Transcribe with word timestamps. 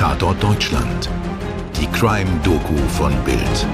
Tatort 0.00 0.42
Deutschland. 0.42 1.10
Die 1.78 1.86
Crime-Doku 1.88 2.74
von 2.88 3.12
Bild. 3.22 3.66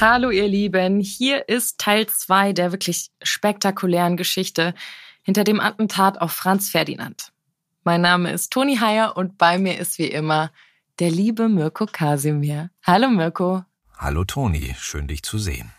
Hallo 0.00 0.30
ihr 0.30 0.48
Lieben, 0.48 1.00
hier 1.00 1.46
ist 1.46 1.76
Teil 1.76 2.06
2 2.06 2.54
der 2.54 2.72
wirklich 2.72 3.10
spektakulären 3.22 4.16
Geschichte 4.16 4.72
hinter 5.22 5.44
dem 5.44 5.60
Attentat 5.60 6.22
auf 6.22 6.32
Franz 6.32 6.70
Ferdinand. 6.70 7.32
Mein 7.84 8.00
Name 8.00 8.32
ist 8.32 8.50
Toni 8.50 8.78
Heyer 8.78 9.18
und 9.18 9.36
bei 9.36 9.58
mir 9.58 9.78
ist 9.78 9.98
wie 9.98 10.08
immer 10.08 10.50
der 10.98 11.10
liebe 11.10 11.50
Mirko 11.50 11.84
Kasimir. 11.84 12.70
Hallo 12.82 13.10
Mirko. 13.10 13.62
Hallo 13.98 14.24
Toni, 14.24 14.74
schön 14.78 15.06
dich 15.06 15.22
zu 15.22 15.36
sehen. 15.36 15.70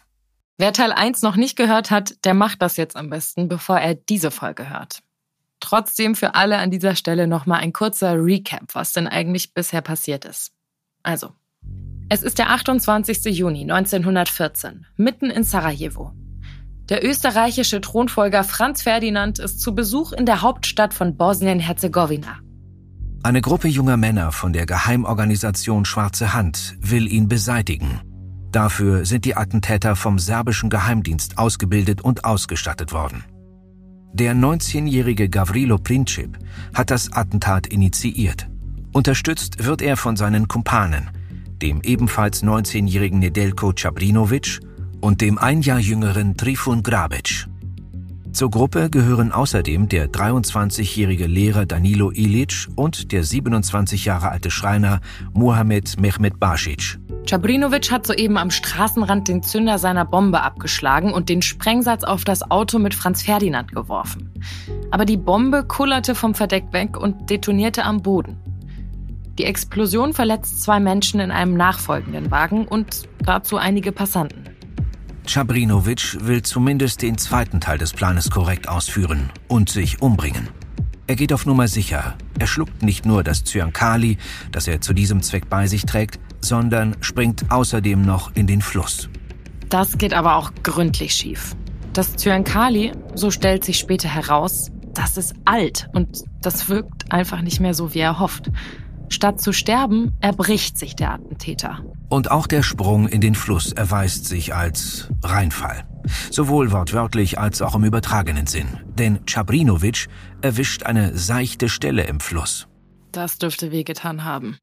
Wer 0.60 0.74
Teil 0.74 0.92
1 0.92 1.24
noch 1.24 1.36
nicht 1.36 1.56
gehört 1.56 1.90
hat, 1.90 2.14
der 2.26 2.36
macht 2.36 2.62
das 2.62 2.78
jetzt 2.78 2.96
am 2.96 3.10
besten, 3.10 3.48
bevor 3.48 3.80
er 3.80 3.96
diese 3.96 4.30
Folge 4.30 4.70
hört. 4.70 5.02
Trotzdem 5.62 6.16
für 6.16 6.36
alle 6.36 6.58
an 6.58 6.72
dieser 6.72 6.96
Stelle 6.96 7.28
nochmal 7.28 7.62
ein 7.62 7.72
kurzer 7.72 8.16
Recap, 8.16 8.74
was 8.74 8.92
denn 8.92 9.08
eigentlich 9.08 9.54
bisher 9.54 9.82
passiert 9.82 10.26
ist. 10.26 10.52
Also, 11.04 11.32
es 12.10 12.24
ist 12.24 12.40
der 12.40 12.50
28. 12.50 13.24
Juni 13.38 13.62
1914, 13.62 14.86
mitten 14.98 15.30
in 15.30 15.44
Sarajevo. 15.44 16.12
Der 16.90 17.06
österreichische 17.06 17.80
Thronfolger 17.80 18.44
Franz 18.44 18.82
Ferdinand 18.82 19.40
ist 19.40 19.62
zu 19.62 19.74
Besuch 19.74 20.12
in 20.12 20.26
der 20.26 20.42
Hauptstadt 20.42 20.94
von 20.94 21.16
Bosnien-Herzegowina. 21.16 22.40
Eine 23.24 23.40
Gruppe 23.40 23.70
junger 23.70 23.96
Männer 23.98 24.34
von 24.34 24.52
der 24.52 24.66
Geheimorganisation 24.66 25.86
Schwarze 25.86 26.34
Hand 26.34 26.76
will 26.82 27.08
ihn 27.08 27.30
beseitigen. 27.30 28.02
Dafür 28.52 29.06
sind 29.06 29.24
die 29.24 29.38
Attentäter 29.38 29.96
vom 29.96 30.20
serbischen 30.20 30.70
Geheimdienst 30.70 31.38
ausgebildet 31.38 32.02
und 32.02 32.26
ausgestattet 32.26 32.92
worden. 32.92 33.24
Der 34.14 34.36
19-jährige 34.36 35.30
Gavrilo 35.30 35.78
Princip 35.78 36.38
hat 36.74 36.92
das 36.92 37.14
Attentat 37.14 37.68
initiiert. 37.68 38.48
Unterstützt 38.92 39.64
wird 39.64 39.82
er 39.82 39.96
von 39.96 40.18
seinen 40.18 40.50
Kumpanen, 40.50 41.10
dem 41.62 41.82
ebenfalls 41.82 42.44
19-jährigen 42.44 43.20
Nedelko 43.20 43.72
Čabrinovic 43.72 44.60
und 45.00 45.22
dem 45.22 45.38
ein 45.38 45.62
Jahr 45.62 45.80
jüngeren 45.80 46.36
Trifun 46.36 46.84
Grabic. 46.84 47.48
Zur 48.34 48.50
Gruppe 48.50 48.90
gehören 48.90 49.34
außerdem 49.34 49.90
der 49.90 50.10
23-jährige 50.10 51.28
Lehrer 51.28 51.66
Danilo 51.66 52.12
Ilic 52.12 52.68
und 52.76 53.12
der 53.12 53.26
27 53.26 54.06
Jahre 54.06 54.30
alte 54.30 54.50
Schreiner 54.50 55.02
Mohamed 55.34 56.00
Mehmet 56.00 56.40
Basic. 56.40 56.98
Čabrinovic 57.26 57.92
hat 57.92 58.08
soeben 58.08 58.38
am 58.38 58.50
Straßenrand 58.50 59.28
den 59.28 59.44
Zünder 59.44 59.78
seiner 59.78 60.06
Bombe 60.06 60.42
abgeschlagen 60.42 61.14
und 61.14 61.28
den 61.28 61.42
Sprengsatz 61.42 62.06
auf 62.06 62.24
das 62.24 62.50
Auto 62.50 62.80
mit 62.80 62.96
Franz 62.96 63.22
Ferdinand 63.22 63.74
geworfen. 63.74 64.32
Aber 64.92 65.04
die 65.04 65.18
Bombe 65.18 65.66
kullerte 65.66 66.16
vom 66.16 66.34
Verdeck 66.34 66.72
weg 66.72 66.98
und 66.98 67.30
detonierte 67.30 67.84
am 67.84 68.02
Boden. 68.02 68.38
Die 69.40 69.46
Explosion 69.46 70.14
verletzt 70.14 70.62
zwei 70.64 70.80
Menschen 70.80 71.20
in 71.20 71.32
einem 71.32 71.56
nachfolgenden 71.56 72.32
Wagen 72.32 72.66
und 72.66 73.10
dazu 73.26 73.58
einige 73.58 73.92
Passanten. 73.92 74.51
Čabrinovic 75.26 76.18
will 76.22 76.42
zumindest 76.42 77.02
den 77.02 77.18
zweiten 77.18 77.62
Teil 77.62 77.78
des 77.78 77.94
Planes 77.94 78.30
korrekt 78.30 78.68
ausführen 78.68 79.30
und 79.48 79.70
sich 79.70 80.02
umbringen. 80.02 80.50
Er 81.08 81.16
geht 81.16 81.34
auf 81.34 81.46
Nummer 81.46 81.68
sicher. 81.68 82.16
Er 82.40 82.48
schluckt 82.48 82.84
nicht 82.84 83.06
nur 83.06 83.24
das 83.24 83.44
Zyankali, 83.44 84.18
das 84.52 84.68
er 84.68 84.82
zu 84.82 84.94
diesem 84.94 85.22
Zweck 85.22 85.50
bei 85.50 85.68
sich 85.68 85.86
trägt, 85.86 86.20
sondern 86.40 86.96
springt 87.02 87.52
außerdem 87.52 88.02
noch 88.02 88.36
in 88.36 88.48
den 88.48 88.62
Fluss. 88.62 89.10
Das 89.70 89.98
geht 89.98 90.14
aber 90.14 90.36
auch 90.36 90.52
gründlich 90.64 91.14
schief. 91.14 91.56
Das 91.94 92.16
Zyankali, 92.16 92.94
so 93.14 93.32
stellt 93.32 93.64
sich 93.64 93.78
später 93.78 94.10
heraus, 94.10 94.72
das 94.94 95.18
ist 95.18 95.34
alt 95.46 95.90
und 95.94 96.24
das 96.42 96.70
wirkt 96.70 97.12
einfach 97.12 97.42
nicht 97.42 97.60
mehr 97.60 97.74
so, 97.74 97.94
wie 97.94 98.00
er 98.00 98.20
hofft. 98.20 98.52
Statt 99.10 99.42
zu 99.42 99.52
sterben, 99.52 100.14
erbricht 100.22 100.78
sich 100.78 100.96
der 100.96 101.12
Attentäter. 101.12 101.84
Und 102.12 102.30
auch 102.30 102.46
der 102.46 102.62
Sprung 102.62 103.08
in 103.08 103.22
den 103.22 103.36
Fluss 103.36 103.72
erweist 103.72 104.26
sich 104.26 104.54
als 104.54 105.08
Reinfall. 105.24 105.86
Sowohl 106.30 106.74
wortwörtlich 106.74 107.40
als 107.40 107.62
auch 107.62 107.74
im 107.74 107.86
übertragenen 107.86 108.48
Sinn. 108.48 108.68
Denn 109.00 109.26
Čabrinovic 109.26 110.08
erwischt 110.42 110.84
eine 110.84 111.18
seichte 111.18 111.70
Stelle 111.70 112.04
im 112.04 112.20
Fluss. 112.20 112.68
Das 113.14 113.38
dürfte 113.38 113.72
wehgetan 113.72 114.26
haben. 114.26 114.58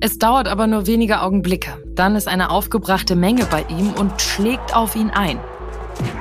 Es 0.00 0.18
dauert 0.18 0.48
aber 0.48 0.66
nur 0.66 0.88
wenige 0.88 1.20
Augenblicke. 1.20 1.80
Dann 1.94 2.16
ist 2.16 2.26
eine 2.26 2.50
aufgebrachte 2.50 3.14
Menge 3.14 3.44
bei 3.44 3.64
ihm 3.68 3.92
und 3.92 4.20
schlägt 4.20 4.74
auf 4.74 4.96
ihn 4.96 5.10
ein. 5.10 5.38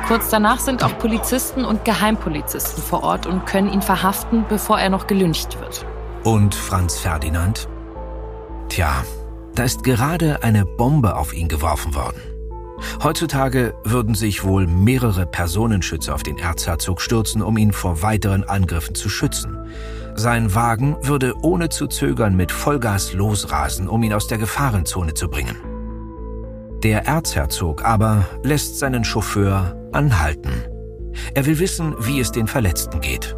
Kurz 0.07 0.29
danach 0.29 0.59
sind 0.59 0.83
auch 0.83 0.95
Polizisten 0.99 1.65
und 1.65 1.83
Geheimpolizisten 1.83 2.83
vor 2.83 3.03
Ort 3.03 3.25
und 3.25 3.47
können 3.47 3.73
ihn 3.73 3.81
verhaften, 3.81 4.45
bevor 4.47 4.79
er 4.79 4.91
noch 4.91 5.07
gelüncht 5.07 5.59
wird. 5.59 5.83
Und 6.23 6.53
Franz 6.53 6.99
Ferdinand? 6.99 7.67
Tja, 8.67 9.03
da 9.59 9.65
ist 9.65 9.83
gerade 9.83 10.41
eine 10.41 10.65
Bombe 10.65 11.17
auf 11.17 11.33
ihn 11.33 11.49
geworfen 11.49 11.93
worden. 11.93 12.21
Heutzutage 13.03 13.73
würden 13.83 14.15
sich 14.15 14.45
wohl 14.45 14.67
mehrere 14.67 15.25
Personenschützer 15.25 16.15
auf 16.15 16.23
den 16.23 16.37
Erzherzog 16.37 17.01
stürzen, 17.01 17.41
um 17.41 17.57
ihn 17.57 17.73
vor 17.73 18.01
weiteren 18.01 18.45
Angriffen 18.45 18.95
zu 18.95 19.09
schützen. 19.09 19.57
Sein 20.15 20.55
Wagen 20.55 20.95
würde 21.01 21.33
ohne 21.41 21.67
zu 21.67 21.87
zögern 21.87 22.37
mit 22.37 22.53
Vollgas 22.53 23.11
losrasen, 23.11 23.89
um 23.89 24.01
ihn 24.01 24.13
aus 24.13 24.27
der 24.27 24.37
Gefahrenzone 24.37 25.13
zu 25.13 25.27
bringen. 25.27 25.57
Der 26.81 27.05
Erzherzog 27.05 27.83
aber 27.83 28.29
lässt 28.43 28.79
seinen 28.79 29.03
Chauffeur 29.03 29.75
anhalten. 29.91 30.53
Er 31.33 31.45
will 31.45 31.59
wissen, 31.59 31.95
wie 31.99 32.21
es 32.21 32.31
den 32.31 32.47
Verletzten 32.47 33.01
geht. 33.01 33.35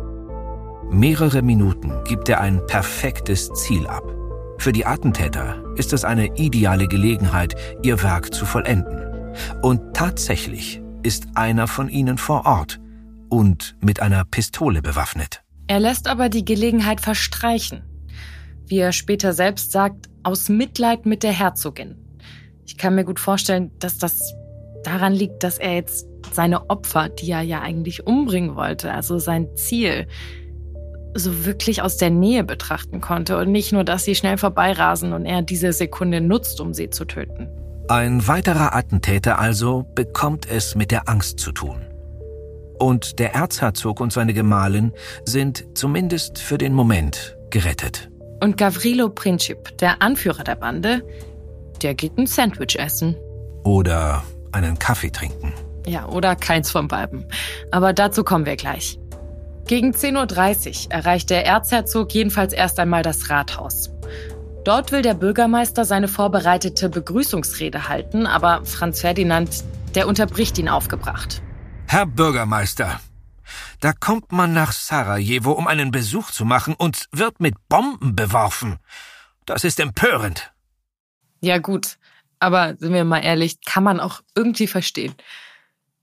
Mehrere 0.92 1.42
Minuten 1.42 1.92
gibt 2.04 2.30
er 2.30 2.42
ein 2.42 2.64
perfektes 2.68 3.52
Ziel 3.54 3.88
ab. 3.88 4.21
Für 4.62 4.72
die 4.72 4.86
Attentäter 4.86 5.64
ist 5.76 5.92
es 5.92 6.06
eine 6.06 6.38
ideale 6.38 6.88
Gelegenheit, 6.88 7.56
ihr 7.82 8.04
Werk 8.04 8.32
zu 8.32 8.46
vollenden. 8.46 9.34
Und 9.64 9.96
tatsächlich 9.96 10.80
ist 11.02 11.30
einer 11.34 11.68
von 11.68 11.90
ihnen 11.90 12.20
vor 12.20 12.46
Ort 12.46 12.80
und 13.28 13.76
mit 13.82 14.04
einer 14.04 14.24
Pistole 14.24 14.84
bewaffnet. 14.84 15.42
Er 15.66 15.80
lässt 15.80 16.08
aber 16.08 16.30
die 16.30 16.46
Gelegenheit 16.46 17.02
verstreichen. 17.02 17.82
Wie 18.68 18.78
er 18.78 18.92
später 18.92 19.34
selbst 19.34 19.72
sagt, 19.72 20.12
aus 20.22 20.48
Mitleid 20.48 21.08
mit 21.08 21.24
der 21.24 21.32
Herzogin. 21.32 21.96
Ich 22.68 22.78
kann 22.78 22.94
mir 22.94 23.04
gut 23.04 23.20
vorstellen, 23.20 23.72
dass 23.80 23.98
das 23.98 24.36
daran 24.84 25.14
liegt, 25.14 25.42
dass 25.42 25.58
er 25.58 25.74
jetzt 25.74 26.06
seine 26.34 26.70
Opfer, 26.70 27.10
die 27.10 27.32
er 27.32 27.42
ja 27.42 27.62
eigentlich 27.62 28.06
umbringen 28.06 28.56
wollte, 28.56 28.94
also 28.94 29.18
sein 29.18 29.48
Ziel, 29.56 30.06
so 31.14 31.46
wirklich 31.46 31.82
aus 31.82 31.98
der 31.98 32.10
Nähe 32.10 32.44
betrachten 32.44 33.02
konnte 33.02 33.38
und 33.38 33.52
nicht 33.52 33.72
nur, 33.72 33.84
dass 33.84 34.06
sie 34.06 34.16
schnell 34.16 34.38
vorbeirasen 34.38 35.14
und 35.14 35.26
er 35.26 35.42
diese 35.42 35.74
Sekunde 35.74 36.22
nutzt, 36.22 36.62
um 36.62 36.74
sie 36.74 36.90
zu 36.90 37.06
töten. 37.06 37.50
Ein 37.88 38.28
weiterer 38.28 38.76
Attentäter 38.76 39.40
also 39.40 39.86
bekommt 39.96 40.50
es 40.50 40.76
mit 40.76 40.92
der 40.92 41.10
Angst 41.10 41.40
zu 41.40 41.52
tun 41.52 41.82
und 42.82 43.20
der 43.20 43.36
Erzherzog 43.36 44.00
und 44.00 44.12
seine 44.12 44.34
Gemahlin 44.34 44.92
sind 45.24 45.66
zumindest 45.78 46.40
für 46.40 46.58
den 46.58 46.74
Moment 46.74 47.38
gerettet. 47.52 48.10
Und 48.42 48.58
Gavrilo 48.58 49.10
Princip, 49.10 49.78
der 49.78 50.02
Anführer 50.02 50.44
der 50.44 50.56
Bande, 50.56 51.04
der 51.84 51.94
geht 51.94 52.18
ein 52.18 52.26
Sandwich 52.26 52.78
essen. 52.80 53.16
Oder 53.64 54.24
einen 54.52 54.80
Kaffee 54.80 55.12
trinken. 55.12 55.54
Ja, 55.86 56.08
oder 56.08 56.36
keins 56.36 56.72
von 56.72 56.88
beiden. 56.88 57.26
Aber 57.70 57.94
dazu 57.94 58.24
kommen 58.24 58.48
wir 58.48 58.56
gleich. 58.56 58.98
Gegen 59.68 59.92
10.30 59.92 60.88
Uhr 60.88 60.92
erreicht 60.92 61.30
der 61.30 61.46
Erzherzog 61.46 62.14
jedenfalls 62.14 62.54
erst 62.54 62.80
einmal 62.80 63.04
das 63.04 63.30
Rathaus. 63.30 63.90
Dort 64.64 64.92
will 64.92 65.02
der 65.02 65.16
Bürgermeister 65.16 65.86
seine 65.86 66.08
vorbereitete 66.08 66.90
Begrüßungsrede 66.90 67.88
halten, 67.88 68.28
aber 68.28 68.64
Franz 68.66 69.02
Ferdinand, 69.02 69.64
der 69.96 70.08
unterbricht 70.08 70.58
ihn 70.58 70.70
aufgebracht. 70.70 71.42
Herr 71.88 72.06
Bürgermeister, 72.06 73.00
da 73.80 73.94
kommt 73.94 74.32
man 74.32 74.54
nach 74.54 74.72
Sarajevo, 74.72 75.52
um 75.52 75.68
einen 75.68 75.90
Besuch 75.90 76.30
zu 76.32 76.46
machen 76.46 76.76
und 76.76 77.08
wird 77.12 77.40
mit 77.40 77.56
Bomben 77.68 78.16
beworfen. 78.16 78.78
Das 79.46 79.64
ist 79.64 79.80
empörend. 79.80 80.54
Ja 81.42 81.58
gut, 81.58 81.98
aber 82.40 82.76
sind 82.78 82.94
wir 82.94 83.04
mal 83.04 83.20
ehrlich, 83.20 83.62
kann 83.66 83.84
man 83.84 84.00
auch 84.00 84.22
irgendwie 84.36 84.68
verstehen. 84.68 85.16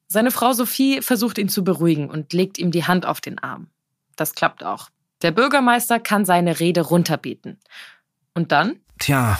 Seine 0.09 0.31
Frau 0.31 0.55
Sophie 0.55 1.03
versucht 1.03 1.37
ihn 1.37 1.51
zu 1.51 1.63
beruhigen 1.63 2.09
und 2.09 2.33
legt 2.33 2.59
ihm 2.59 2.71
die 2.71 2.87
Hand 2.87 3.05
auf 3.05 3.21
den 3.21 3.39
Arm. 3.39 3.69
Das 4.17 4.35
klappt 4.35 4.65
auch. 4.65 4.89
Der 5.21 5.33
Bürgermeister 5.33 6.01
kann 6.01 6.25
seine 6.25 6.61
Rede 6.61 6.81
runterbieten. 6.81 7.59
Und 8.33 8.51
dann? 8.51 8.77
Tja, 8.99 9.39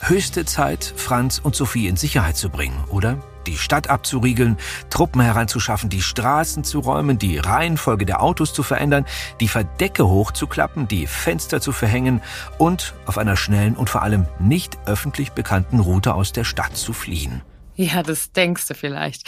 höchste 0.00 0.44
Zeit, 0.44 0.92
Franz 0.94 1.40
und 1.42 1.56
Sophie 1.56 1.86
in 1.86 1.96
Sicherheit 1.96 2.36
zu 2.36 2.50
bringen, 2.50 2.84
oder? 2.90 3.18
die 3.46 3.56
Stadt 3.56 3.88
abzuriegeln, 3.88 4.58
Truppen 4.90 5.22
heranzuschaffen, 5.22 5.88
die 5.88 6.02
Straßen 6.02 6.62
zu 6.62 6.80
räumen, 6.80 7.18
die 7.18 7.38
Reihenfolge 7.38 8.04
der 8.06 8.22
Autos 8.22 8.52
zu 8.52 8.62
verändern, 8.62 9.06
die 9.40 9.48
Verdecke 9.48 10.06
hochzuklappen, 10.06 10.88
die 10.88 11.06
Fenster 11.06 11.60
zu 11.60 11.72
verhängen 11.72 12.20
und 12.58 12.94
auf 13.06 13.16
einer 13.16 13.36
schnellen 13.36 13.76
und 13.76 13.90
vor 13.90 14.02
allem 14.02 14.26
nicht 14.38 14.78
öffentlich 14.86 15.32
bekannten 15.32 15.80
Route 15.80 16.14
aus 16.14 16.32
der 16.32 16.44
Stadt 16.44 16.76
zu 16.76 16.92
fliehen. 16.92 17.40
Ja, 17.76 18.02
das 18.02 18.30
denkst 18.32 18.68
du 18.68 18.74
vielleicht. 18.74 19.26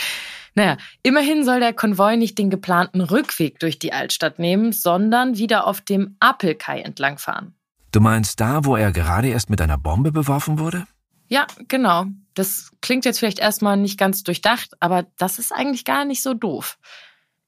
Naja, 0.54 0.76
immerhin 1.02 1.44
soll 1.44 1.60
der 1.60 1.72
Konvoi 1.72 2.16
nicht 2.16 2.38
den 2.38 2.50
geplanten 2.50 3.00
Rückweg 3.00 3.58
durch 3.58 3.78
die 3.78 3.93
Altstadt 3.93 4.38
nehmen, 4.38 4.72
sondern 4.72 5.38
wieder 5.38 5.66
auf 5.66 5.81
dem 5.81 6.16
Apelkai 6.20 6.81
entlangfahren. 6.81 7.54
Du 7.90 8.00
meinst 8.00 8.40
da, 8.40 8.64
wo 8.64 8.76
er 8.76 8.93
gerade 8.93 9.28
erst 9.28 9.50
mit 9.50 9.60
einer 9.60 9.78
Bombe 9.78 10.12
beworfen 10.12 10.58
wurde? 10.58 10.87
Ja, 11.28 11.46
genau. 11.69 12.06
Das 12.34 12.72
klingt 12.81 13.04
jetzt 13.04 13.19
vielleicht 13.19 13.38
erstmal 13.38 13.76
nicht 13.76 13.99
ganz 13.99 14.22
durchdacht, 14.22 14.72
aber 14.81 15.06
das 15.19 15.38
ist 15.38 15.52
eigentlich 15.52 15.84
gar 15.84 16.04
nicht 16.04 16.22
so 16.22 16.34
doof. 16.34 16.78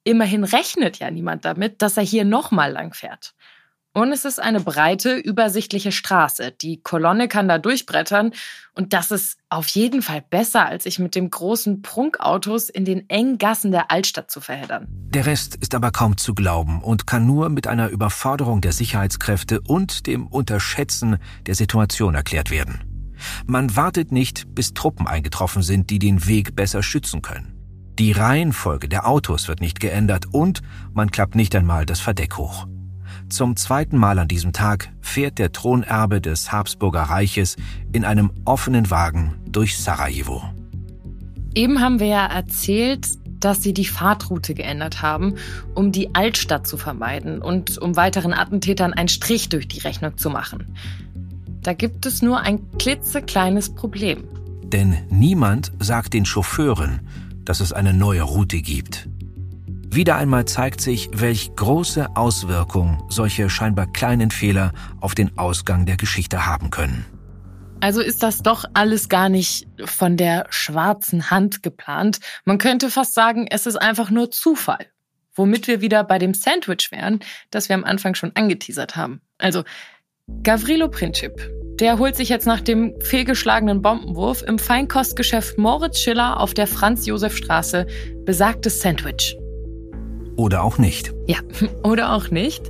Immerhin 0.04 0.44
rechnet 0.44 0.98
ja 0.98 1.10
niemand 1.10 1.44
damit, 1.44 1.80
dass 1.80 1.96
er 1.96 2.02
hier 2.02 2.24
nochmal 2.24 2.72
lang 2.72 2.92
fährt. 2.92 3.34
Und 3.96 4.11
es 4.11 4.25
ist 4.25 4.43
eine 4.43 4.61
breite, 4.61 5.14
übersichtliche 5.14 5.93
Straße. 5.93 6.50
Die 6.61 6.82
Kolonne 6.82 7.29
kann 7.29 7.46
da 7.46 7.58
durchbrettern. 7.58 8.32
Und 8.75 8.93
das 8.93 9.12
ist 9.12 9.38
auf 9.50 9.69
jeden 9.69 10.02
Fall 10.02 10.20
besser, 10.29 10.67
als 10.67 10.82
sich 10.82 10.99
mit 10.99 11.14
dem 11.14 11.31
großen 11.31 11.81
Prunkautos 11.81 12.70
in 12.70 12.85
den 12.85 13.08
engen 13.08 13.38
Gassen 13.38 13.70
der 13.70 13.93
Altstadt 13.93 14.32
zu 14.32 14.41
verheddern. 14.41 14.88
Der 14.91 15.26
Rest 15.26 15.55
ist 15.55 15.76
aber 15.76 15.93
kaum 15.93 16.17
zu 16.17 16.35
glauben 16.35 16.82
und 16.82 17.06
kann 17.06 17.25
nur 17.25 17.50
mit 17.50 17.69
einer 17.69 17.88
Überforderung 17.88 18.61
der 18.61 18.73
Sicherheitskräfte 18.73 19.61
und 19.61 20.08
dem 20.08 20.26
Unterschätzen 20.26 21.19
der 21.47 21.55
Situation 21.55 22.17
erklärt 22.17 22.50
werden. 22.50 22.82
Man 23.47 23.76
wartet 23.76 24.11
nicht, 24.11 24.56
bis 24.56 24.75
Truppen 24.75 25.06
eingetroffen 25.06 25.62
sind, 25.62 25.90
die 25.90 26.00
den 26.00 26.26
Weg 26.26 26.56
besser 26.56 26.82
schützen 26.82 27.23
können. 27.23 27.55
Die 28.00 28.11
Reihenfolge 28.11 28.88
der 28.88 29.06
Autos 29.06 29.47
wird 29.47 29.61
nicht 29.61 29.79
geändert 29.79 30.26
und 30.32 30.62
man 30.93 31.12
klappt 31.12 31.37
nicht 31.37 31.55
einmal 31.55 31.87
das 31.87 32.00
Verdeck 32.00 32.37
hoch. 32.37 32.67
Zum 33.29 33.56
zweiten 33.56 33.97
Mal 33.97 34.19
an 34.19 34.29
diesem 34.29 34.53
Tag 34.53 34.93
fährt 35.00 35.38
der 35.38 35.53
Thronerbe 35.53 36.21
des 36.21 36.53
Habsburger 36.53 37.03
Reiches 37.03 37.56
in 37.93 38.05
einem 38.05 38.31
offenen 38.44 38.91
Wagen 38.91 39.35
durch 39.47 39.79
Sarajevo. 39.79 40.43
Eben 41.55 41.81
haben 41.81 42.00
wir 42.00 42.09
ja 42.09 42.26
erzählt, 42.26 43.09
dass 43.41 43.62
sie 43.62 43.75
die 43.75 43.85
Fahrtroute 43.85 44.55
geändert 44.55 45.03
haben, 45.03 45.35
um 45.75 45.93
die 45.93 46.15
Altstadt 46.15 46.67
zu 46.67 46.76
vermeiden 46.76 47.41
und 47.43 47.79
um 47.79 47.97
weiteren 47.97 48.32
Attentätern 48.32 48.93
einen 48.93 49.09
Strich 49.09 49.49
durch 49.49 49.69
die 49.69 49.81
Rechnung 49.81 50.17
zu 50.17 50.31
machen. 50.31 50.76
Da 51.62 51.73
gibt 51.73 52.06
es 52.06 52.23
nur 52.23 52.41
ein 52.41 52.61
klitzekleines 52.79 53.75
Problem. 53.75 54.25
Denn 54.65 54.97
niemand 55.11 55.73
sagt 55.79 56.15
den 56.15 56.25
Chauffeuren, 56.25 57.00
dass 57.44 57.61
es 57.61 57.73
eine 57.73 57.93
neue 57.93 58.23
Route 58.23 58.61
gibt. 58.61 59.09
Wieder 59.94 60.17
einmal 60.17 60.44
zeigt 60.44 60.81
sich, 60.81 61.08
welch 61.12 61.55
große 61.55 62.17
Auswirkung 62.17 63.05
solche 63.08 63.49
scheinbar 63.49 63.87
kleinen 63.87 64.32
Fehler 64.32 64.73
auf 65.00 65.14
den 65.14 65.38
Ausgang 65.38 65.87
der 65.87 65.96
Geschichte 65.96 66.46
haben 66.46 66.70
können. 66.70 67.05
Also 67.79 68.00
ist 68.00 68.25
das 68.25 68.43
doch 68.43 68.64
alles 68.75 69.08
gar 69.08 69.29
nicht 69.29 69.69
von 69.85 70.17
der 70.17 70.46
schwarzen 70.50 71.31
Hand 71.31 71.62
geplant. 71.62 72.19
Man 72.44 72.58
könnte 72.58 72.91
fast 72.91 73.14
sagen, 73.14 73.46
es 73.49 73.67
ist 73.67 73.76
einfach 73.76 74.11
nur 74.11 74.32
Zufall. 74.32 74.85
Womit 75.37 75.69
wir 75.69 75.81
wieder 75.81 76.02
bei 76.02 76.19
dem 76.19 76.35
Sandwich 76.35 76.90
wären, 76.90 77.20
das 77.52 77.69
wir 77.69 77.76
am 77.76 77.85
Anfang 77.85 78.17
schon 78.17 78.32
angeteasert 78.35 78.97
haben. 78.97 79.20
Also 79.38 79.62
Gavrilo 80.43 80.88
Princip, 80.88 81.35
der 81.79 82.00
holt 82.00 82.17
sich 82.17 82.31
jetzt 82.31 82.49
nach 82.49 82.62
dem 82.62 83.00
fehlgeschlagenen 83.00 83.81
Bombenwurf 83.81 84.43
im 84.43 84.58
Feinkostgeschäft 84.58 85.56
Moritz 85.56 86.00
Schiller 86.00 86.40
auf 86.40 86.52
der 86.52 86.67
Franz-Josef-Straße 86.67 87.87
besagtes 88.25 88.81
Sandwich. 88.81 89.37
Oder 90.36 90.62
auch 90.62 90.78
nicht. 90.78 91.12
Ja, 91.26 91.38
oder 91.82 92.12
auch 92.12 92.31
nicht. 92.31 92.62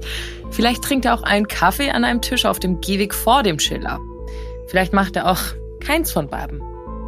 Vielleicht 0.50 0.82
trinkt 0.82 1.05
er 1.05 1.14
auch 1.14 1.22
einen 1.22 1.49
Kaffee 1.49 1.90
an 1.90 2.05
einem 2.05 2.20
Tisch 2.20 2.44
auf 2.44 2.58
dem 2.58 2.81
Gehweg 2.81 3.14
vor 3.14 3.43
dem 3.43 3.58
Schiller. 3.58 4.00
Vielleicht 4.66 4.93
macht 4.93 5.16
er 5.16 5.31
auch 5.31 5.40
keins 5.81 6.12
von 6.12 6.28
beiden. 6.28 6.62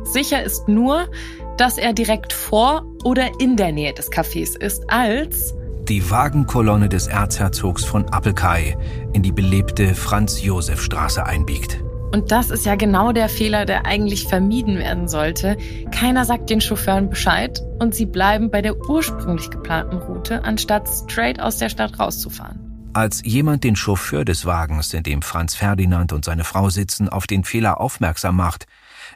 Sicher 0.05 0.43
ist 0.43 0.69
nur, 0.69 1.08
dass 1.56 1.79
er 1.79 1.93
direkt 1.93 2.32
vor 2.32 2.85
oder 3.05 3.41
in 3.41 3.56
der 3.56 3.73
Nähe 3.73 3.93
des 3.93 4.11
Cafés 4.11 4.56
ist, 4.56 4.91
als 4.91 5.55
die 5.88 6.11
Wagenkolonne 6.11 6.88
des 6.88 7.06
Erzherzogs 7.06 7.85
von 7.85 8.06
Appelkai 8.09 8.76
in 9.12 9.23
die 9.23 9.31
belebte 9.31 9.94
Franz-Josef-Straße 9.94 11.25
einbiegt. 11.25 11.81
Und 12.12 12.31
das 12.31 12.50
ist 12.50 12.64
ja 12.64 12.76
genau 12.76 13.12
der 13.12 13.29
Fehler, 13.29 13.67
der 13.67 13.85
eigentlich 13.85 14.26
vermieden 14.26 14.79
werden 14.79 15.08
sollte. 15.08 15.56
Keiner 15.91 16.25
sagt 16.25 16.50
den 16.50 16.61
Chauffeuren 16.61 17.11
Bescheid 17.11 17.62
und 17.79 17.94
sie 17.94 18.06
bleiben 18.06 18.50
bei 18.50 18.62
der 18.62 18.76
ursprünglich 18.88 19.50
geplanten 19.50 19.99
Route, 19.99 20.44
anstatt 20.44 20.88
straight 20.88 21.41
aus 21.41 21.58
der 21.58 21.69
Stadt 21.69 21.99
rauszufahren. 21.99 22.91
Als 22.94 23.20
jemand 23.25 23.64
den 23.64 23.76
Chauffeur 23.76 24.25
des 24.25 24.47
Wagens, 24.47 24.94
in 24.94 25.03
dem 25.03 25.20
Franz 25.20 25.55
Ferdinand 25.55 26.14
und 26.14 26.25
seine 26.25 26.44
Frau 26.44 26.70
sitzen, 26.70 27.11
auf 27.11 27.26
den 27.26 27.44
Fehler 27.44 27.81
aufmerksam 27.81 28.37
macht, 28.37 28.67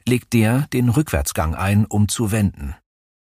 legt 0.06 0.34
der 0.34 0.66
den 0.72 0.90
Rückwärtsgang 0.90 1.54
ein, 1.54 1.86
um 1.86 2.08
zu 2.08 2.30
wenden. 2.32 2.74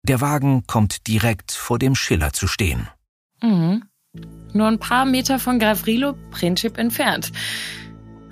Der 0.04 0.22
Wagen 0.22 0.66
kommt 0.66 1.08
direkt 1.08 1.52
vor 1.52 1.80
dem 1.80 1.96
Schiller 1.96 2.32
zu 2.32 2.48
stehen. 2.48 2.88
Mhm. 3.42 3.84
Nur 4.54 4.68
ein 4.68 4.80
paar 4.80 5.06
Meter 5.06 5.38
von 5.38 5.60
Gavrilo 5.60 6.14
Princip 6.32 6.78
entfernt. 6.78 7.32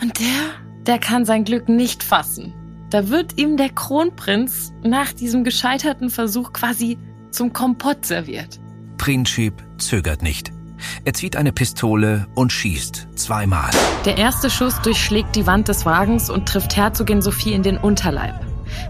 Und 0.01 0.17
der 0.19 0.64
der 0.87 0.99
kann 0.99 1.25
sein 1.25 1.43
Glück 1.43 1.69
nicht 1.69 2.03
fassen. 2.03 2.53
Da 2.89 3.09
wird 3.09 3.37
ihm 3.37 3.57
der 3.57 3.69
Kronprinz 3.69 4.73
nach 4.83 5.11
diesem 5.11 5.43
gescheiterten 5.43 6.09
Versuch 6.09 6.53
quasi 6.53 6.97
zum 7.31 7.51
Kompott 7.51 8.05
serviert. 8.05 8.59
Princip 8.97 9.63
zögert 9.77 10.21
nicht. 10.21 10.51
Er 11.03 11.13
zieht 11.13 11.35
eine 11.35 11.51
Pistole 11.51 12.27
und 12.35 12.51
schießt 12.51 13.07
zweimal. 13.15 13.71
Der 14.05 14.17
erste 14.17 14.49
Schuss 14.49 14.79
durchschlägt 14.81 15.35
die 15.35 15.47
Wand 15.47 15.67
des 15.67 15.85
Wagens 15.85 16.29
und 16.29 16.47
trifft 16.47 16.75
Herzogin 16.75 17.21
Sophie 17.21 17.53
in 17.53 17.63
den 17.63 17.77
Unterleib. 17.77 18.35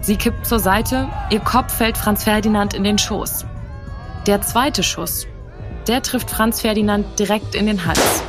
Sie 0.02 0.16
kippt 0.16 0.46
zur 0.46 0.58
Seite, 0.58 1.08
ihr 1.30 1.40
Kopf 1.40 1.74
fällt 1.74 1.96
Franz 1.96 2.24
Ferdinand 2.24 2.74
in 2.74 2.84
den 2.84 2.98
Schoß. 2.98 3.46
Der 4.26 4.42
zweite 4.42 4.82
Schuss, 4.82 5.26
der 5.86 6.02
trifft 6.02 6.30
Franz 6.30 6.60
Ferdinand 6.60 7.18
direkt 7.18 7.54
in 7.54 7.66
den 7.66 7.86
Hals. 7.86 8.22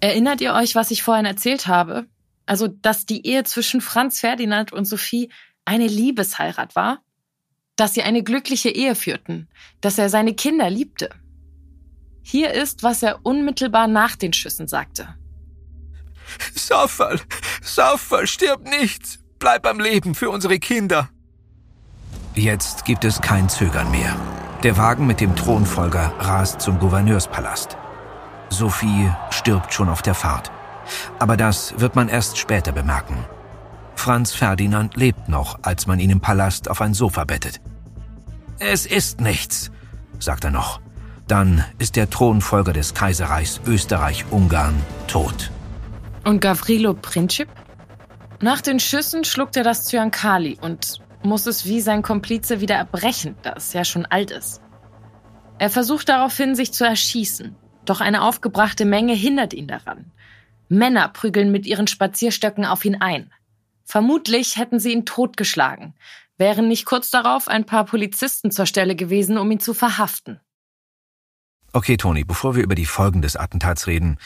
Erinnert 0.00 0.40
ihr 0.40 0.54
euch, 0.54 0.74
was 0.74 0.90
ich 0.90 1.02
vorhin 1.02 1.26
erzählt 1.26 1.66
habe? 1.66 2.06
Also, 2.46 2.68
dass 2.68 3.06
die 3.06 3.26
Ehe 3.26 3.44
zwischen 3.44 3.80
Franz 3.80 4.20
Ferdinand 4.20 4.72
und 4.72 4.86
Sophie 4.86 5.30
eine 5.64 5.86
Liebesheirat 5.86 6.74
war? 6.74 7.02
Dass 7.76 7.94
sie 7.94 8.02
eine 8.02 8.22
glückliche 8.22 8.70
Ehe 8.70 8.94
führten? 8.94 9.48
Dass 9.80 9.98
er 9.98 10.08
seine 10.08 10.34
Kinder 10.34 10.68
liebte? 10.70 11.10
Hier 12.22 12.52
ist, 12.52 12.82
was 12.82 13.02
er 13.02 13.24
unmittelbar 13.24 13.88
nach 13.88 14.16
den 14.16 14.32
Schüssen 14.32 14.68
sagte. 14.68 15.14
Safal, 16.54 17.20
Safal, 17.62 18.26
stirb 18.26 18.68
nicht! 18.68 19.18
Bleib 19.38 19.66
am 19.66 19.80
Leben 19.80 20.14
für 20.14 20.30
unsere 20.30 20.58
Kinder! 20.58 21.08
Jetzt 22.34 22.84
gibt 22.84 23.04
es 23.04 23.20
kein 23.20 23.48
Zögern 23.48 23.90
mehr. 23.90 24.14
Der 24.62 24.76
Wagen 24.76 25.06
mit 25.06 25.20
dem 25.20 25.34
Thronfolger 25.34 26.14
rast 26.18 26.60
zum 26.60 26.78
Gouverneurspalast. 26.78 27.76
Sophie 28.50 29.10
stirbt 29.30 29.72
schon 29.72 29.88
auf 29.88 30.02
der 30.02 30.14
Fahrt. 30.14 30.50
Aber 31.18 31.36
das 31.36 31.74
wird 31.78 31.96
man 31.96 32.08
erst 32.08 32.36
später 32.36 32.72
bemerken. 32.72 33.24
Franz 33.94 34.32
Ferdinand 34.32 34.96
lebt 34.96 35.28
noch, 35.28 35.58
als 35.62 35.86
man 35.86 36.00
ihn 36.00 36.10
im 36.10 36.20
Palast 36.20 36.70
auf 36.70 36.80
ein 36.80 36.94
Sofa 36.94 37.24
bettet. 37.24 37.60
Es 38.58 38.86
ist 38.86 39.20
nichts, 39.20 39.70
sagt 40.18 40.44
er 40.44 40.50
noch. 40.50 40.80
Dann 41.28 41.64
ist 41.78 41.96
der 41.96 42.10
Thronfolger 42.10 42.72
des 42.72 42.92
Kaiserreichs 42.94 43.60
Österreich-Ungarn 43.66 44.74
tot. 45.06 45.50
Und 46.24 46.40
Gavrilo 46.40 46.94
Princip? 46.94 47.48
Nach 48.40 48.60
den 48.60 48.80
Schüssen 48.80 49.24
schluckt 49.24 49.56
er 49.56 49.64
das 49.64 49.84
Zyankali 49.84 50.58
und 50.60 51.00
muss 51.22 51.46
es 51.46 51.66
wie 51.66 51.80
sein 51.80 52.02
Komplize 52.02 52.60
wieder 52.60 52.74
erbrechen, 52.74 53.36
da 53.42 53.52
es 53.56 53.72
ja 53.72 53.84
schon 53.84 54.06
alt 54.06 54.30
ist. 54.30 54.60
Er 55.58 55.68
versucht 55.68 56.08
daraufhin, 56.08 56.54
sich 56.54 56.72
zu 56.72 56.84
erschießen. 56.84 57.54
Doch 57.90 58.00
eine 58.00 58.22
aufgebrachte 58.22 58.84
Menge 58.84 59.14
hindert 59.14 59.52
ihn 59.52 59.66
daran. 59.66 60.12
Männer 60.68 61.08
prügeln 61.08 61.50
mit 61.50 61.66
ihren 61.66 61.88
Spazierstöcken 61.88 62.64
auf 62.64 62.84
ihn 62.84 62.94
ein. 63.00 63.32
Vermutlich 63.82 64.56
hätten 64.58 64.78
sie 64.78 64.92
ihn 64.92 65.04
totgeschlagen, 65.04 65.94
wären 66.38 66.68
nicht 66.68 66.84
kurz 66.84 67.10
darauf 67.10 67.48
ein 67.48 67.66
paar 67.66 67.84
Polizisten 67.84 68.52
zur 68.52 68.66
Stelle 68.66 68.94
gewesen, 68.94 69.38
um 69.38 69.50
ihn 69.50 69.58
zu 69.58 69.74
verhaften. 69.74 70.38
Okay, 71.72 71.96
Toni, 71.96 72.22
bevor 72.22 72.54
wir 72.54 72.62
über 72.62 72.76
die 72.76 72.86
Folgen 72.86 73.22
des 73.22 73.34
Attentats 73.34 73.88
reden, 73.88 74.18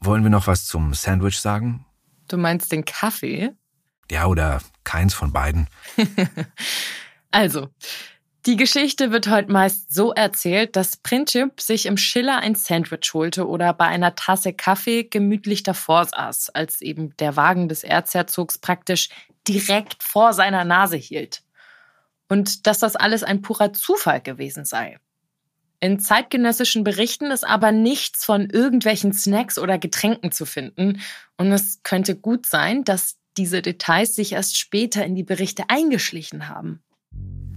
wollen 0.00 0.24
wir 0.24 0.30
noch 0.30 0.48
was 0.48 0.66
zum 0.66 0.92
Sandwich 0.92 1.38
sagen? 1.38 1.86
Du 2.26 2.36
meinst 2.36 2.72
den 2.72 2.84
Kaffee? 2.84 3.52
Ja, 4.10 4.26
oder 4.26 4.60
keins 4.82 5.14
von 5.14 5.32
beiden. 5.32 5.68
also, 7.30 7.68
die 8.46 8.56
Geschichte 8.56 9.10
wird 9.10 9.28
heute 9.28 9.50
meist 9.50 9.92
so 9.92 10.12
erzählt, 10.12 10.76
dass 10.76 10.96
Princip 10.96 11.60
sich 11.60 11.86
im 11.86 11.96
Schiller 11.96 12.38
ein 12.38 12.54
Sandwich 12.54 13.12
holte 13.12 13.48
oder 13.48 13.72
bei 13.72 13.86
einer 13.86 14.14
Tasse 14.14 14.52
Kaffee 14.52 15.02
gemütlich 15.02 15.64
davor 15.64 16.04
saß, 16.04 16.50
als 16.50 16.80
eben 16.80 17.16
der 17.16 17.34
Wagen 17.34 17.68
des 17.68 17.82
Erzherzogs 17.82 18.58
praktisch 18.58 19.08
direkt 19.48 20.02
vor 20.04 20.32
seiner 20.32 20.64
Nase 20.64 20.96
hielt. 20.96 21.42
Und 22.28 22.68
dass 22.68 22.78
das 22.78 22.94
alles 22.94 23.24
ein 23.24 23.42
purer 23.42 23.72
Zufall 23.72 24.20
gewesen 24.20 24.64
sei. 24.64 24.98
In 25.80 25.98
zeitgenössischen 25.98 26.84
Berichten 26.84 27.32
ist 27.32 27.44
aber 27.44 27.72
nichts 27.72 28.24
von 28.24 28.48
irgendwelchen 28.48 29.12
Snacks 29.12 29.58
oder 29.58 29.76
Getränken 29.76 30.30
zu 30.30 30.46
finden. 30.46 31.00
Und 31.36 31.50
es 31.50 31.82
könnte 31.82 32.16
gut 32.16 32.46
sein, 32.46 32.84
dass 32.84 33.16
diese 33.36 33.60
Details 33.60 34.14
sich 34.14 34.32
erst 34.32 34.56
später 34.56 35.04
in 35.04 35.16
die 35.16 35.24
Berichte 35.24 35.64
eingeschlichen 35.68 36.48
haben. 36.48 36.82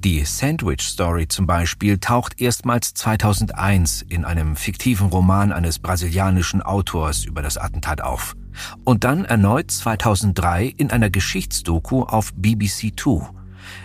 Die 0.02 0.24
Sandwich 0.24 0.84
Story 0.84 1.28
zum 1.28 1.46
Beispiel 1.46 1.98
taucht 1.98 2.40
erstmals 2.40 2.94
2001 2.94 4.04
in 4.04 4.24
einem 4.24 4.56
fiktiven 4.56 5.08
Roman 5.08 5.52
eines 5.52 5.80
brasilianischen 5.80 6.62
Autors 6.62 7.26
über 7.26 7.42
das 7.42 7.58
Attentat 7.58 8.00
auf. 8.00 8.38
Und 8.86 9.04
dann 9.04 9.26
erneut 9.26 9.72
2003 9.72 10.68
in 10.78 10.90
einer 10.90 11.10
Geschichtsdoku 11.10 12.04
auf 12.04 12.32
BBC 12.34 12.96
Two, 12.96 13.28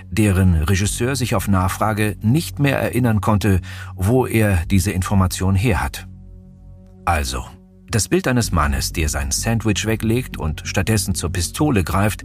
deren 0.09 0.55
Regisseur 0.55 1.17
sich 1.17 1.35
auf 1.35 1.49
Nachfrage 1.49 2.17
nicht 2.23 2.61
mehr 2.61 2.79
erinnern 2.79 3.21
konnte, 3.21 3.61
wo 3.97 4.25
er 4.25 4.65
diese 4.67 4.93
Information 4.93 5.57
her 5.57 5.83
hat. 5.83 6.07
Also, 7.07 7.45
das 7.91 8.07
Bild 8.07 8.29
eines 8.29 8.53
Mannes, 8.53 8.93
der 8.93 9.09
sein 9.09 9.33
Sandwich 9.33 9.85
weglegt 9.85 10.37
und 10.37 10.63
stattdessen 10.65 11.17
zur 11.17 11.31
Pistole 11.31 11.83
greift, 11.83 12.23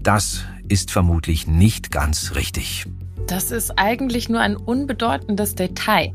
das 0.00 0.42
ist 0.68 0.90
vermutlich 0.90 1.46
nicht 1.46 1.92
ganz 1.92 2.34
richtig. 2.34 2.86
Das 3.26 3.50
ist 3.50 3.78
eigentlich 3.78 4.28
nur 4.28 4.40
ein 4.40 4.56
unbedeutendes 4.56 5.54
Detail. 5.54 6.12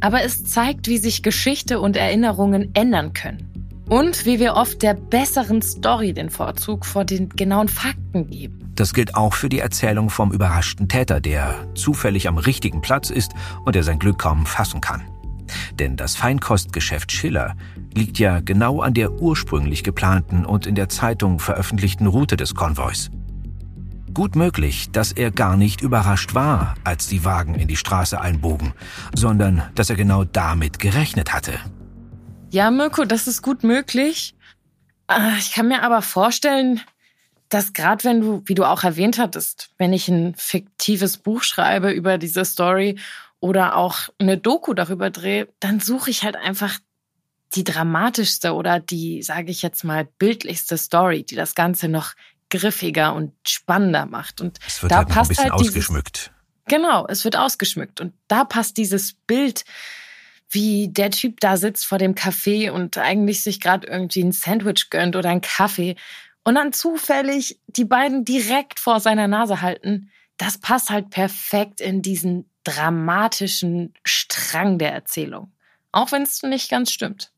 Aber 0.00 0.22
es 0.22 0.44
zeigt, 0.44 0.88
wie 0.88 0.98
sich 0.98 1.22
Geschichte 1.22 1.80
und 1.80 1.96
Erinnerungen 1.96 2.74
ändern 2.74 3.12
können. 3.12 3.48
Und 3.88 4.24
wie 4.24 4.40
wir 4.40 4.54
oft 4.54 4.82
der 4.82 4.94
besseren 4.94 5.60
Story 5.60 6.12
den 6.12 6.30
Vorzug 6.30 6.86
vor 6.86 7.04
den 7.04 7.28
genauen 7.28 7.68
Fakten 7.68 8.28
geben. 8.28 8.72
Das 8.74 8.94
gilt 8.94 9.14
auch 9.14 9.34
für 9.34 9.48
die 9.48 9.58
Erzählung 9.58 10.08
vom 10.08 10.32
überraschten 10.32 10.88
Täter, 10.88 11.20
der 11.20 11.66
zufällig 11.74 12.26
am 12.26 12.38
richtigen 12.38 12.80
Platz 12.80 13.10
ist 13.10 13.32
und 13.64 13.74
der 13.74 13.82
sein 13.82 13.98
Glück 13.98 14.18
kaum 14.18 14.46
fassen 14.46 14.80
kann. 14.80 15.02
Denn 15.78 15.96
das 15.96 16.16
Feinkostgeschäft 16.16 17.12
Schiller 17.12 17.54
liegt 17.94 18.18
ja 18.18 18.40
genau 18.40 18.80
an 18.80 18.94
der 18.94 19.12
ursprünglich 19.12 19.84
geplanten 19.84 20.46
und 20.46 20.66
in 20.66 20.74
der 20.74 20.88
Zeitung 20.88 21.38
veröffentlichten 21.38 22.06
Route 22.06 22.36
des 22.36 22.54
Konvois. 22.54 23.10
Gut 24.14 24.36
möglich, 24.36 24.90
dass 24.92 25.12
er 25.12 25.30
gar 25.30 25.56
nicht 25.56 25.80
überrascht 25.80 26.34
war, 26.34 26.74
als 26.84 27.06
die 27.06 27.24
Wagen 27.24 27.54
in 27.54 27.66
die 27.66 27.76
Straße 27.76 28.20
einbogen, 28.20 28.74
sondern 29.14 29.62
dass 29.74 29.88
er 29.88 29.96
genau 29.96 30.24
damit 30.24 30.78
gerechnet 30.78 31.32
hatte. 31.32 31.58
Ja, 32.50 32.70
Mirko, 32.70 33.06
das 33.06 33.26
ist 33.26 33.40
gut 33.40 33.64
möglich. 33.64 34.34
Ah, 35.06 35.32
ich 35.38 35.54
kann 35.54 35.68
mir 35.68 35.82
aber 35.82 36.02
vorstellen, 36.02 36.82
dass 37.48 37.72
gerade 37.72 38.04
wenn 38.04 38.20
du, 38.20 38.42
wie 38.44 38.54
du 38.54 38.64
auch 38.64 38.84
erwähnt 38.84 39.18
hattest, 39.18 39.70
wenn 39.78 39.94
ich 39.94 40.08
ein 40.08 40.34
fiktives 40.36 41.16
Buch 41.16 41.42
schreibe 41.42 41.90
über 41.90 42.18
diese 42.18 42.44
Story 42.44 42.98
oder 43.40 43.76
auch 43.76 44.10
eine 44.18 44.36
Doku 44.36 44.74
darüber 44.74 45.08
drehe, 45.08 45.48
dann 45.58 45.80
suche 45.80 46.10
ich 46.10 46.22
halt 46.22 46.36
einfach 46.36 46.78
die 47.54 47.64
dramatischste 47.64 48.54
oder 48.54 48.80
die, 48.80 49.22
sage 49.22 49.50
ich 49.50 49.62
jetzt 49.62 49.84
mal, 49.84 50.06
bildlichste 50.18 50.76
Story, 50.78 51.24
die 51.24 51.34
das 51.34 51.54
Ganze 51.54 51.88
noch 51.88 52.12
griffiger 52.52 53.14
und 53.14 53.32
spannender 53.46 54.06
macht. 54.06 54.40
Und 54.40 54.58
es 54.66 54.82
wird 54.82 54.92
da 54.92 54.98
halt 54.98 55.08
passt 55.08 55.30
ein 55.30 55.34
bisschen 55.34 55.50
halt 55.50 55.60
ausgeschmückt. 55.60 56.16
Dieses, 56.16 56.78
genau, 56.78 57.06
es 57.08 57.24
wird 57.24 57.36
ausgeschmückt. 57.36 58.00
Und 58.00 58.12
da 58.28 58.44
passt 58.44 58.76
dieses 58.76 59.14
Bild, 59.26 59.64
wie 60.50 60.88
der 60.88 61.10
Typ 61.10 61.40
da 61.40 61.56
sitzt 61.56 61.86
vor 61.86 61.98
dem 61.98 62.14
Café 62.14 62.70
und 62.70 62.98
eigentlich 62.98 63.42
sich 63.42 63.60
gerade 63.60 63.88
irgendwie 63.88 64.22
ein 64.22 64.32
Sandwich 64.32 64.90
gönnt 64.90 65.16
oder 65.16 65.30
einen 65.30 65.40
Kaffee 65.40 65.96
und 66.44 66.56
dann 66.56 66.72
zufällig 66.72 67.58
die 67.66 67.84
beiden 67.84 68.24
direkt 68.24 68.78
vor 68.78 69.00
seiner 69.00 69.28
Nase 69.28 69.62
halten. 69.62 70.10
Das 70.36 70.58
passt 70.58 70.90
halt 70.90 71.10
perfekt 71.10 71.80
in 71.80 72.02
diesen 72.02 72.50
dramatischen 72.64 73.94
Strang 74.04 74.78
der 74.78 74.92
Erzählung. 74.92 75.52
Auch 75.90 76.12
wenn 76.12 76.22
es 76.22 76.42
nicht 76.42 76.70
ganz 76.70 76.90
stimmt. 76.92 77.32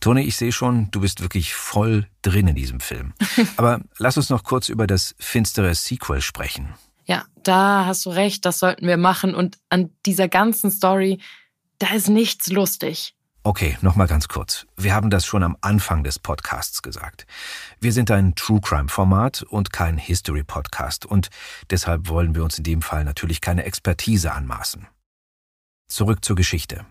Toni, 0.00 0.22
ich 0.22 0.36
sehe 0.36 0.52
schon, 0.52 0.90
du 0.90 1.00
bist 1.00 1.20
wirklich 1.20 1.54
voll 1.54 2.06
drin 2.22 2.48
in 2.48 2.56
diesem 2.56 2.80
Film. 2.80 3.14
Aber 3.56 3.80
lass 3.98 4.16
uns 4.16 4.30
noch 4.30 4.44
kurz 4.44 4.68
über 4.68 4.86
das 4.86 5.14
finstere 5.18 5.74
Sequel 5.74 6.20
sprechen. 6.20 6.74
Ja, 7.06 7.24
da 7.42 7.86
hast 7.86 8.04
du 8.06 8.10
recht, 8.10 8.44
das 8.44 8.58
sollten 8.58 8.86
wir 8.86 8.96
machen. 8.96 9.34
Und 9.34 9.58
an 9.68 9.90
dieser 10.04 10.28
ganzen 10.28 10.70
Story, 10.70 11.20
da 11.78 11.94
ist 11.94 12.08
nichts 12.08 12.48
lustig. 12.48 13.14
Okay, 13.46 13.78
nochmal 13.80 14.08
ganz 14.08 14.26
kurz. 14.26 14.66
Wir 14.76 14.92
haben 14.92 15.08
das 15.08 15.24
schon 15.24 15.44
am 15.44 15.56
Anfang 15.60 16.02
des 16.02 16.18
Podcasts 16.18 16.82
gesagt. 16.82 17.28
Wir 17.80 17.92
sind 17.92 18.10
ein 18.10 18.34
True 18.34 18.60
Crime 18.60 18.88
Format 18.88 19.44
und 19.44 19.72
kein 19.72 19.98
History 19.98 20.42
Podcast 20.42 21.06
und 21.06 21.28
deshalb 21.70 22.08
wollen 22.08 22.34
wir 22.34 22.42
uns 22.42 22.58
in 22.58 22.64
dem 22.64 22.82
Fall 22.82 23.04
natürlich 23.04 23.40
keine 23.40 23.62
Expertise 23.62 24.32
anmaßen. 24.32 24.88
Zurück 25.86 26.24
zur 26.24 26.34
Geschichte. 26.34 26.86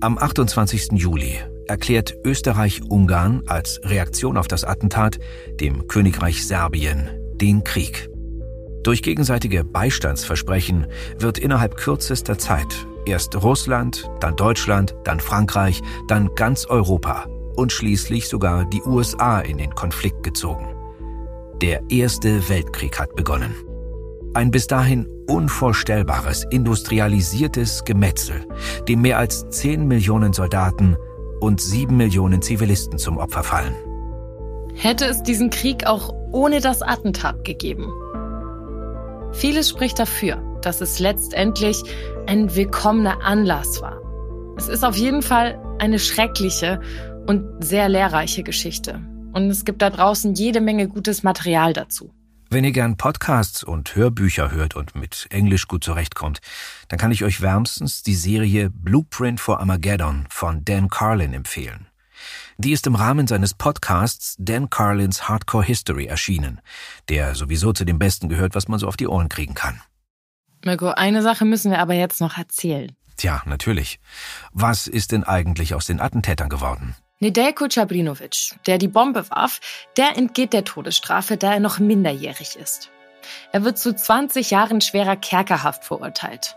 Am 0.00 0.18
28. 0.18 0.88
Juli 0.94 1.38
erklärt 1.70 2.16
Österreich-Ungarn 2.24 3.44
als 3.46 3.80
Reaktion 3.84 4.36
auf 4.36 4.48
das 4.48 4.64
Attentat 4.64 5.20
dem 5.60 5.86
Königreich 5.86 6.46
Serbien 6.46 7.08
den 7.34 7.62
Krieg. 7.64 8.10
Durch 8.82 9.02
gegenseitige 9.02 9.64
Beistandsversprechen 9.64 10.88
wird 11.18 11.38
innerhalb 11.38 11.76
kürzester 11.76 12.38
Zeit 12.38 12.86
erst 13.06 13.40
Russland, 13.40 14.10
dann 14.20 14.36
Deutschland, 14.36 14.96
dann 15.04 15.20
Frankreich, 15.20 15.80
dann 16.08 16.34
ganz 16.34 16.66
Europa 16.66 17.26
und 17.54 17.72
schließlich 17.72 18.28
sogar 18.28 18.68
die 18.68 18.82
USA 18.82 19.40
in 19.40 19.58
den 19.58 19.74
Konflikt 19.74 20.24
gezogen. 20.24 20.74
Der 21.62 21.82
Erste 21.88 22.48
Weltkrieg 22.48 22.98
hat 22.98 23.14
begonnen. 23.14 23.54
Ein 24.34 24.50
bis 24.50 24.66
dahin 24.66 25.06
unvorstellbares, 25.28 26.44
industrialisiertes 26.50 27.84
Gemetzel, 27.84 28.46
dem 28.88 29.02
mehr 29.02 29.18
als 29.18 29.48
10 29.50 29.86
Millionen 29.86 30.32
Soldaten 30.32 30.96
und 31.40 31.60
7 31.60 31.96
Millionen 31.96 32.42
Zivilisten 32.42 32.98
zum 32.98 33.18
Opfer 33.18 33.42
fallen. 33.42 33.74
Hätte 34.74 35.06
es 35.06 35.22
diesen 35.22 35.50
Krieg 35.50 35.86
auch 35.86 36.14
ohne 36.32 36.60
das 36.60 36.82
Attentat 36.82 37.44
gegeben? 37.44 37.90
Vieles 39.32 39.68
spricht 39.68 39.98
dafür, 39.98 40.42
dass 40.62 40.80
es 40.80 40.98
letztendlich 40.98 41.82
ein 42.26 42.54
willkommener 42.54 43.22
Anlass 43.22 43.80
war. 43.80 44.00
Es 44.56 44.68
ist 44.68 44.84
auf 44.84 44.96
jeden 44.96 45.22
Fall 45.22 45.58
eine 45.78 45.98
schreckliche 45.98 46.80
und 47.26 47.64
sehr 47.64 47.88
lehrreiche 47.88 48.42
Geschichte. 48.42 49.00
Und 49.32 49.48
es 49.50 49.64
gibt 49.64 49.82
da 49.82 49.90
draußen 49.90 50.34
jede 50.34 50.60
Menge 50.60 50.88
gutes 50.88 51.22
Material 51.22 51.72
dazu. 51.72 52.10
Wenn 52.52 52.64
ihr 52.64 52.72
gern 52.72 52.96
Podcasts 52.96 53.62
und 53.62 53.94
Hörbücher 53.94 54.50
hört 54.50 54.74
und 54.74 54.96
mit 54.96 55.28
Englisch 55.30 55.68
gut 55.68 55.84
zurechtkommt, 55.84 56.40
dann 56.88 56.98
kann 56.98 57.12
ich 57.12 57.22
euch 57.22 57.42
wärmstens 57.42 58.02
die 58.02 58.16
Serie 58.16 58.70
Blueprint 58.70 59.38
for 59.38 59.60
Armageddon 59.60 60.26
von 60.30 60.64
Dan 60.64 60.88
Carlin 60.88 61.32
empfehlen. 61.32 61.86
Die 62.58 62.72
ist 62.72 62.88
im 62.88 62.96
Rahmen 62.96 63.28
seines 63.28 63.54
Podcasts 63.54 64.34
Dan 64.40 64.68
Carlins 64.68 65.28
Hardcore 65.28 65.62
History 65.62 66.06
erschienen, 66.06 66.60
der 67.08 67.36
sowieso 67.36 67.72
zu 67.72 67.84
dem 67.84 68.00
Besten 68.00 68.28
gehört, 68.28 68.56
was 68.56 68.66
man 68.66 68.80
so 68.80 68.88
auf 68.88 68.96
die 68.96 69.06
Ohren 69.06 69.28
kriegen 69.28 69.54
kann. 69.54 69.80
Mirko, 70.64 70.88
eine 70.88 71.22
Sache 71.22 71.44
müssen 71.44 71.70
wir 71.70 71.78
aber 71.78 71.94
jetzt 71.94 72.20
noch 72.20 72.36
erzählen. 72.36 72.90
Tja, 73.16 73.42
natürlich. 73.46 74.00
Was 74.50 74.88
ist 74.88 75.12
denn 75.12 75.22
eigentlich 75.22 75.74
aus 75.74 75.86
den 75.86 76.00
Attentätern 76.00 76.48
geworden? 76.48 76.96
Nedeljko 77.22 77.66
Cabrinovic, 77.68 78.54
der 78.66 78.78
die 78.78 78.88
Bombe 78.88 79.28
warf, 79.28 79.60
der 79.98 80.16
entgeht 80.16 80.54
der 80.54 80.64
Todesstrafe, 80.64 81.36
da 81.36 81.52
er 81.52 81.60
noch 81.60 81.78
minderjährig 81.78 82.56
ist. 82.56 82.90
Er 83.52 83.62
wird 83.62 83.76
zu 83.76 83.94
20 83.94 84.50
Jahren 84.50 84.80
schwerer 84.80 85.16
Kerkerhaft 85.16 85.84
verurteilt. 85.84 86.56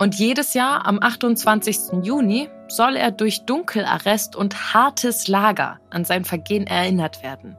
Und 0.00 0.16
jedes 0.16 0.54
Jahr 0.54 0.84
am 0.84 0.98
28. 1.00 2.02
Juni 2.02 2.48
soll 2.66 2.96
er 2.96 3.12
durch 3.12 3.44
Dunkelarrest 3.44 4.34
und 4.34 4.74
hartes 4.74 5.28
Lager 5.28 5.78
an 5.90 6.04
sein 6.04 6.24
Vergehen 6.24 6.66
erinnert 6.66 7.22
werden. 7.22 7.56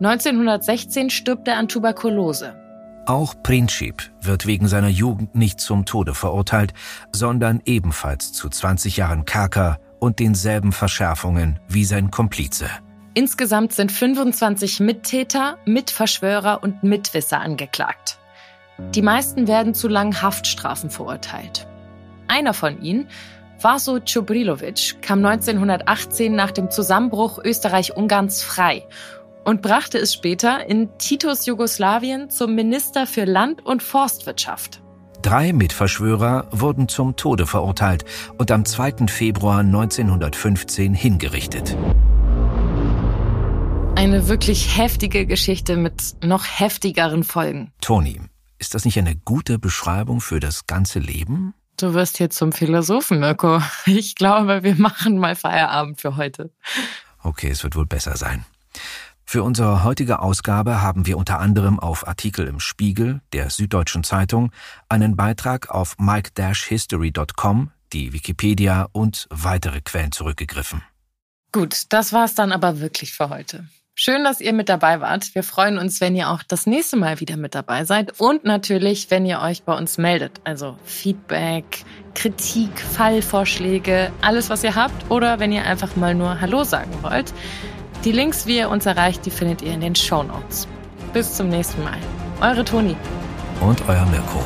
1916 0.00 1.08
stirbt 1.08 1.48
er 1.48 1.56
an 1.56 1.68
Tuberkulose. 1.68 2.54
Auch 3.06 3.34
Princip 3.42 4.10
wird 4.20 4.46
wegen 4.46 4.68
seiner 4.68 4.88
Jugend 4.88 5.34
nicht 5.34 5.58
zum 5.58 5.86
Tode 5.86 6.12
verurteilt, 6.12 6.74
sondern 7.12 7.62
ebenfalls 7.64 8.34
zu 8.34 8.50
20 8.50 8.98
Jahren 8.98 9.24
Kerker 9.24 9.78
und 10.00 10.18
denselben 10.18 10.72
Verschärfungen 10.72 11.60
wie 11.68 11.84
sein 11.84 12.10
Komplize. 12.10 12.68
Insgesamt 13.14 13.72
sind 13.72 13.92
25 13.92 14.80
Mittäter, 14.80 15.58
Mitverschwörer 15.66 16.62
und 16.62 16.82
Mitwisser 16.82 17.40
angeklagt. 17.40 18.18
Die 18.94 19.02
meisten 19.02 19.46
werden 19.46 19.74
zu 19.74 19.88
langen 19.88 20.22
Haftstrafen 20.22 20.90
verurteilt. 20.90 21.66
Einer 22.28 22.54
von 22.54 22.82
ihnen, 22.82 23.08
Vaso 23.60 24.00
Czobrilovic, 24.00 25.02
kam 25.02 25.24
1918 25.24 26.34
nach 26.34 26.50
dem 26.50 26.70
Zusammenbruch 26.70 27.38
Österreich-Ungarns 27.44 28.42
frei 28.42 28.86
und 29.44 29.60
brachte 29.60 29.98
es 29.98 30.14
später 30.14 30.66
in 30.66 30.96
Titos 30.98 31.46
Jugoslawien 31.46 32.30
zum 32.30 32.54
Minister 32.54 33.06
für 33.06 33.24
Land- 33.24 33.66
und 33.66 33.82
Forstwirtschaft. 33.82 34.80
Drei 35.22 35.52
Mitverschwörer 35.52 36.48
wurden 36.50 36.88
zum 36.88 37.14
Tode 37.14 37.46
verurteilt 37.46 38.04
und 38.38 38.50
am 38.50 38.64
2. 38.64 39.06
Februar 39.06 39.58
1915 39.58 40.94
hingerichtet. 40.94 41.76
Eine 43.96 44.28
wirklich 44.28 44.78
heftige 44.78 45.26
Geschichte 45.26 45.76
mit 45.76 46.24
noch 46.24 46.44
heftigeren 46.46 47.22
Folgen. 47.22 47.70
Toni, 47.82 48.18
ist 48.58 48.74
das 48.74 48.86
nicht 48.86 48.98
eine 48.98 49.14
gute 49.14 49.58
Beschreibung 49.58 50.22
für 50.22 50.40
das 50.40 50.66
ganze 50.66 51.00
Leben? 51.00 51.52
Du 51.78 51.92
wirst 51.92 52.16
hier 52.16 52.30
zum 52.30 52.52
Philosophen, 52.52 53.20
Mirko. 53.20 53.60
Ich 53.84 54.14
glaube, 54.14 54.62
wir 54.62 54.76
machen 54.76 55.18
mal 55.18 55.36
Feierabend 55.36 56.00
für 56.00 56.16
heute. 56.16 56.50
Okay, 57.22 57.50
es 57.50 57.62
wird 57.62 57.76
wohl 57.76 57.86
besser 57.86 58.16
sein. 58.16 58.46
Für 59.32 59.44
unsere 59.44 59.84
heutige 59.84 60.18
Ausgabe 60.18 60.82
haben 60.82 61.06
wir 61.06 61.16
unter 61.16 61.38
anderem 61.38 61.78
auf 61.78 62.08
Artikel 62.08 62.48
im 62.48 62.58
Spiegel, 62.58 63.20
der 63.32 63.48
Süddeutschen 63.48 64.02
Zeitung, 64.02 64.50
einen 64.88 65.14
Beitrag 65.14 65.70
auf 65.70 65.94
mike-history.com, 66.00 67.70
die 67.92 68.12
Wikipedia 68.12 68.88
und 68.90 69.28
weitere 69.30 69.82
Quellen 69.82 70.10
zurückgegriffen. 70.10 70.82
Gut, 71.52 71.84
das 71.90 72.12
war's 72.12 72.34
dann 72.34 72.50
aber 72.50 72.80
wirklich 72.80 73.12
für 73.12 73.28
heute. 73.28 73.68
Schön, 73.94 74.24
dass 74.24 74.40
ihr 74.40 74.52
mit 74.52 74.68
dabei 74.68 75.00
wart. 75.00 75.32
Wir 75.36 75.44
freuen 75.44 75.78
uns, 75.78 76.00
wenn 76.00 76.16
ihr 76.16 76.30
auch 76.30 76.42
das 76.42 76.66
nächste 76.66 76.96
Mal 76.96 77.20
wieder 77.20 77.36
mit 77.36 77.54
dabei 77.54 77.84
seid 77.84 78.18
und 78.18 78.44
natürlich, 78.44 79.12
wenn 79.12 79.26
ihr 79.26 79.42
euch 79.42 79.62
bei 79.62 79.78
uns 79.78 79.96
meldet. 79.96 80.40
Also 80.42 80.76
Feedback, 80.84 81.84
Kritik, 82.16 82.80
Fallvorschläge, 82.80 84.10
alles, 84.22 84.50
was 84.50 84.64
ihr 84.64 84.74
habt 84.74 85.08
oder 85.08 85.38
wenn 85.38 85.52
ihr 85.52 85.64
einfach 85.64 85.94
mal 85.94 86.16
nur 86.16 86.40
Hallo 86.40 86.64
sagen 86.64 86.90
wollt. 87.02 87.32
Die 88.04 88.12
Links, 88.12 88.46
wie 88.46 88.56
ihr 88.56 88.70
uns 88.70 88.86
erreicht, 88.86 89.26
die 89.26 89.30
findet 89.30 89.60
ihr 89.60 89.74
in 89.74 89.82
den 89.82 89.94
Show 89.94 90.22
Notes. 90.22 90.66
Bis 91.12 91.34
zum 91.34 91.50
nächsten 91.50 91.84
Mal. 91.84 91.98
Eure 92.40 92.64
Toni. 92.64 92.96
Und 93.60 93.86
euer 93.88 94.06
Mirko. 94.06 94.42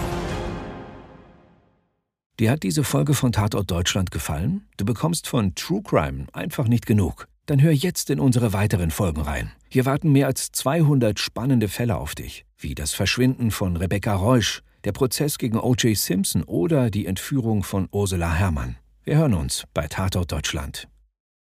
Dir 2.41 2.51
hat 2.51 2.65
diese 2.65 2.83
Folge 2.83 3.15
von 3.15 3.31
Tatort 3.31 3.71
Deutschland 3.71 4.11
gefallen? 4.11 4.67
Du 4.77 4.85
bekommst 4.85 5.29
von 5.29 5.55
True 5.55 5.83
Crime 5.85 6.27
einfach 6.33 6.67
nicht 6.67 6.85
genug. 6.85 7.29
Dann 7.47 7.63
hör 7.63 7.71
jetzt 7.71 8.11
in 8.11 8.19
unsere 8.19 8.53
weiteren 8.53 8.91
Folgen 8.91 9.21
rein. 9.21 9.53
Hier 9.69 9.87
warten 9.87 10.11
mehr 10.11 10.27
als 10.27 10.51
200 10.51 11.21
spannende 11.21 11.69
Fälle 11.69 11.97
auf 11.97 12.17
dich, 12.17 12.47
wie 12.59 12.75
das 12.75 12.93
Verschwinden 12.93 13.53
von 13.53 13.77
Rebecca 13.77 14.17
Reusch, 14.17 14.63
der 14.83 14.91
Prozess 14.91 15.39
gegen 15.39 15.59
O.J. 15.61 15.97
Simpson 15.97 16.43
oder 16.43 16.91
die 16.91 17.07
Entführung 17.07 17.63
von 17.63 17.89
Ursula 17.93 18.33
Herrmann. 18.33 18.79
Wir 19.05 19.19
hören 19.19 19.35
uns 19.35 19.63
bei 19.73 19.87
Tatort 19.87 20.33
Deutschland. 20.33 20.89